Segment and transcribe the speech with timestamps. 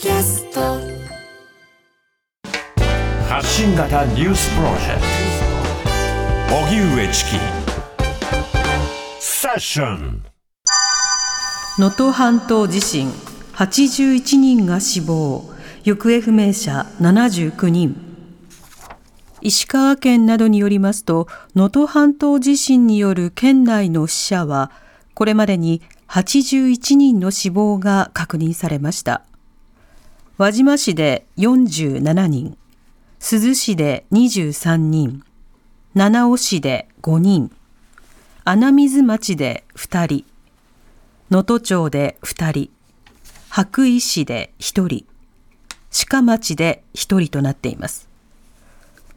[0.00, 0.60] キャスト。
[3.28, 5.00] 発信型ニュースプロジェク
[6.48, 6.56] ト。
[6.56, 7.30] 荻上チキ。
[9.18, 10.22] セッション。
[11.80, 13.10] 能登半島地震。
[13.54, 15.50] 81人が死亡。
[15.82, 17.96] 行方不明者79人。
[19.40, 21.26] 石川県などによりますと
[21.56, 24.70] 能登半島地震による県内の死者は
[25.14, 29.27] これまでに81人の死亡が確認されました
[30.38, 32.56] 輪島市で47人
[33.18, 35.24] 珠洲市で23人
[35.94, 37.50] 七尾市で5人
[38.44, 40.24] 穴水町で2人
[41.32, 42.70] 能登町で2人
[43.48, 45.06] 羽咋市で1人
[46.08, 48.08] 鹿町で1人となっています。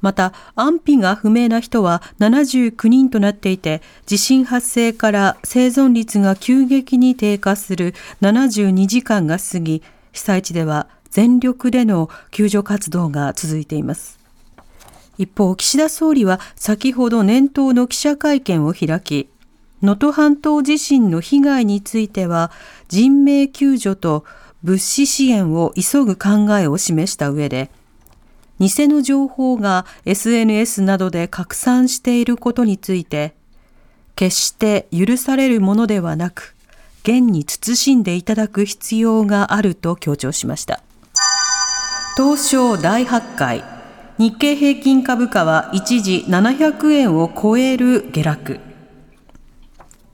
[0.00, 9.82] また安否が不明な人は79人となっていて地震発生から生存率が急激に低下する72時間が過ぎ
[10.12, 14.18] 被災地では全力での救助活動が続いています。
[15.18, 19.28] 一方岸田総理は先ほど年頭の記者会見を開き
[19.82, 22.50] 能登半島地震の被害については
[22.88, 24.24] 人命救助と
[24.62, 27.70] 物資支援を急ぐ考えを示した上で
[28.58, 33.34] 偽の情報が SNS などで拡散していることについて
[34.16, 36.56] 決して許されるものではなく
[37.02, 40.82] 現に慎んでいただく必要があると強調しました。
[42.18, 43.62] 東証大発会
[44.18, 48.58] 日経平均株価は一時700円を超える下落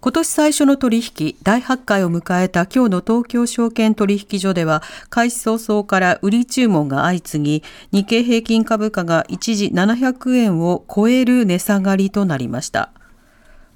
[0.02, 12.90] 今年最初の取引、大発会を迎えた今日の東京証券取引所では、開始早々から売り注文が相次ぎ、日経平均株価が一時700円を超える値下がりとなりました。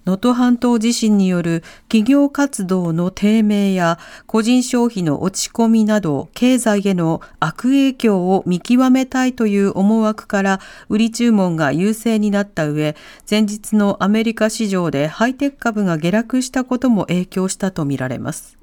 [0.09, 12.97] 能登半島地震による企業活動の低迷や個人消費の落ち込みなど経済への悪影響を見極めたいという思惑から売り注文が優勢になった上
[13.29, 18.58] 前日のアメリカ市場でハイテク株が下落したことも影響したとみられます。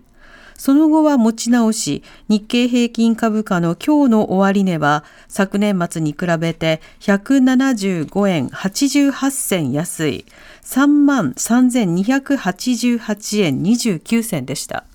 [0.57, 10.25] その後は持ち直し、日経平均株価の今日の終値は昨年末に比べて175円88銭安い
[10.63, 14.85] 3万3288円29銭でした。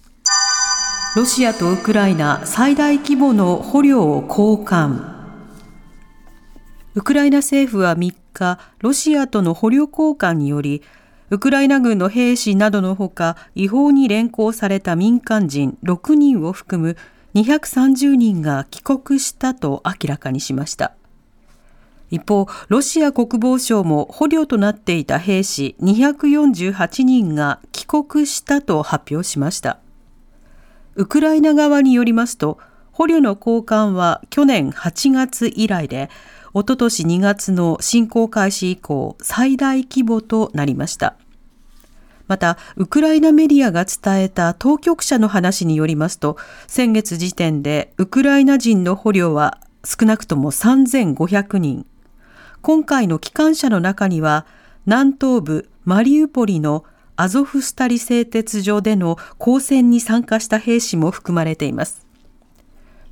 [1.16, 5.10] ロシアとウクライナ最大規模の捕虜を交換。
[6.94, 10.82] ウクライナ政府は3日、ロシアとの捕虜交換により、
[11.30, 16.96] ウクライナ軍の兵士などのほか、違法に連行された民間人6人を含む
[17.34, 20.92] 230人が帰国したと明らかにしました。
[22.10, 29.78] 一方、ロシア国防省も捕虜となっていた兵士248人が帰国したと発表しました。
[30.96, 32.58] ウクライナ側によりますと、
[32.90, 36.10] 捕虜の交換は去年8月以来で、
[36.52, 41.16] おととし2月の侵攻開始以降最大規模となりました。
[42.26, 46.36] また、ウクライナメディアが伝えた当局者の話によりますと、
[46.68, 51.86] 先月時点でウクライナ人の捕虜は少なくとも3500人。
[52.62, 54.46] 今回の機関車の中には、
[54.86, 56.84] 南東部マリウポリの
[57.16, 62.06] アゾフスタリ製鉄所での交戦に参加した兵士も含まれています。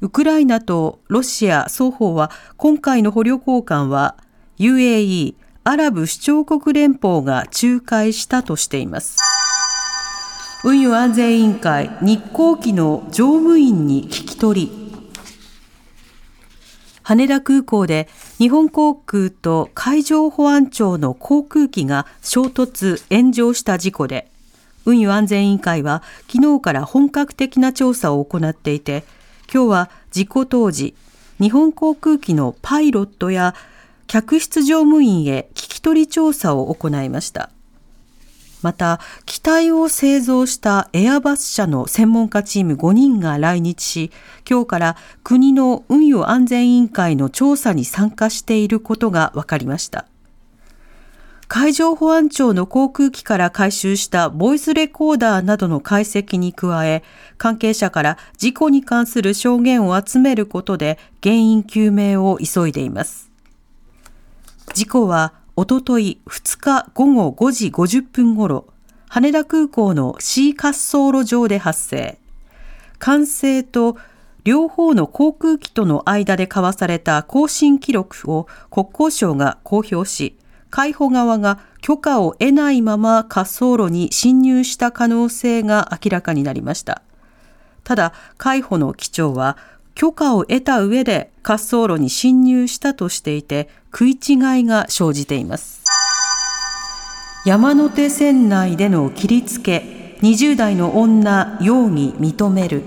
[0.01, 4.17] ウクライナとロシア双方は今回の捕虜交換は
[4.59, 9.19] UAE アラブ首長国連邦が仲介したとしています。
[10.65, 14.93] 運輸安全委員会日航機の乗務員に聞き取り
[17.05, 18.09] 羽田空港で
[18.39, 24.33] 日本航空と海上保安庁の航空機が衝突炎上した事故で
[24.85, 29.05] 運輸安全委員会は昨日から本格的な調査を行っていて
[29.53, 30.95] 今日は事故当時
[31.41, 33.55] 日本航空機のパイロットや
[34.07, 37.51] 客室乗務員へ聞き取り調査を行いました。
[38.61, 44.11] また、機体を製造したエアバス社の専門家チーム5人が来日し、
[44.49, 50.07] 今日から国の運輸安全委員会の調査に参加していることが分かりました。
[51.49, 57.03] 海上保安庁の航空機から回収したボイスレコーダーなどの解析に加え、
[57.39, 63.31] 関係者から事故に関する証言を集めることで原因究明を急いでいます。
[64.75, 68.67] 事故はおととい2日午後5時50分ごろ、
[69.09, 72.19] 羽田空港の C 滑走路上で発生。
[72.99, 73.97] 管制と
[74.45, 80.37] 両方の航空機との間で交わされた更新記録を国交省が公表し、
[80.71, 87.03] 海保側が許可を得ないまま滑走路に侵入した可能性が明らかになりました。
[87.85, 89.57] ただ、海保の機長は、
[89.99, 95.83] 許可を得た上で滑走路に侵入したとしていて食い違いが生じています
[97.45, 102.85] 山手線内での切りつけ20代の女容疑認める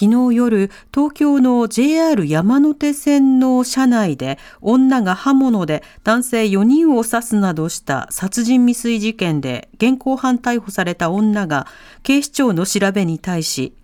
[0.00, 11.66] 昨日夜、東京の JR 山手線の車内で女が刃物で男性4人を刺すなどした殺人未遂事件で現行犯逮捕された女が
[12.04, 13.74] 警視庁の調べに対し、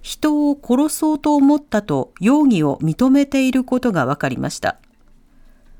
[0.00, 4.78] 人を殺そうと思ったと容疑を認めていることが分かりました。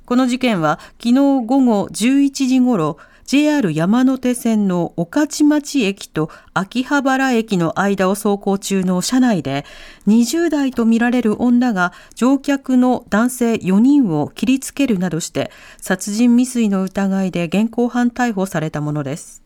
[0.04, 9.64] この事件は昨日午後11時ごろ、JR 山手線の御徒町駅と秋葉原駅の間を走行中の車内で
[10.06, 19.42] 20代とみられる女が乗客の男性4人を切りつけるなどして殺人未遂の疑いで現行犯逮捕されたものです。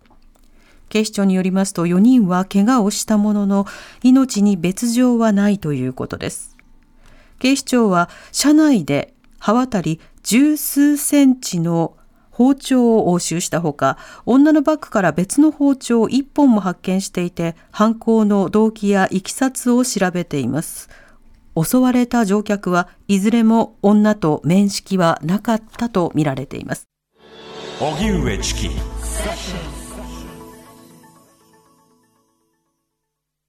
[0.89, 3.67] 警視庁によりますと4人は怪我をしたものの
[4.03, 6.57] 命に別状はないということです。
[7.39, 11.97] 警視庁は車内で刃渡り十数センチの
[12.37, 13.97] 包丁を押収したほか、
[14.27, 20.91] 女のバッグから別の包丁1本も発見していて、犯行の動機やいきさつを調べています。
[21.57, 26.87] 襲われた乗客はいずれも女と面識はなかったとみられています。
[27.81, 28.69] 荻上チキ